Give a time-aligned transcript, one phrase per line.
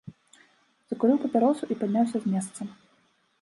[0.93, 2.61] Закурыў папяросу і падняўся з месца.